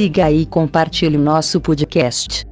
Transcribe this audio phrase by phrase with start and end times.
[0.00, 2.46] siga e compartilhe o nosso podcast.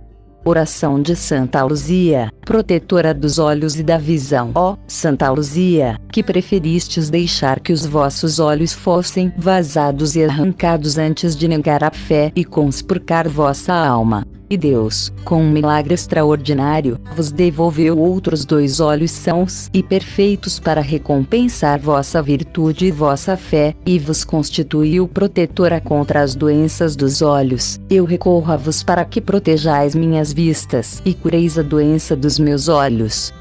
[0.45, 4.53] Oração de Santa Luzia, protetora dos olhos e da visão.
[4.55, 11.35] Ó Santa Luzia, que preferistes deixar que os vossos olhos fossem vazados e arrancados antes
[11.35, 14.27] de negar a fé e conspurcar vossa alma.
[14.51, 20.81] E Deus, com um milagre extraordinário, vos devolveu outros dois olhos sãos e perfeitos para
[20.81, 27.79] recompensar vossa virtude e vossa fé, e vos constituiu protetora contra as doenças dos olhos.
[27.91, 32.69] Eu recorro a vos para que protejais minhas vistas e cureis a doença dos meus
[32.69, 33.35] olhos.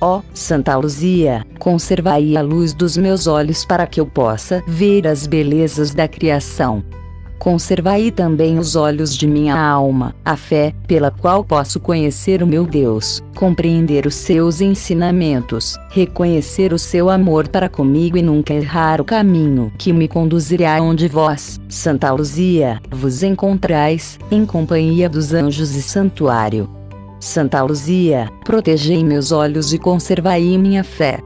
[0.00, 5.26] Ó Santa Luzia, conservai a luz dos meus olhos para que eu possa ver as
[5.26, 6.82] belezas da criação
[7.38, 12.64] Conservai também os olhos de minha alma, a fé, pela qual posso conhecer o meu
[12.64, 19.04] Deus, compreender os seus ensinamentos, reconhecer o seu amor para comigo e nunca errar o
[19.04, 25.82] caminho que me conduzirá onde vós, Santa Luzia, vos encontrais, em companhia dos anjos e
[25.82, 26.68] santuário.
[27.20, 31.20] Santa Luzia, protegei meus olhos e conservai minha fé.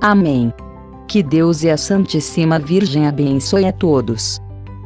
[0.00, 0.52] Amém.
[1.06, 4.40] Que Deus e a Santíssima Virgem abençoe a todos.